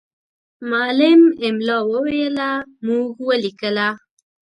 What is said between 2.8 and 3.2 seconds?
موږ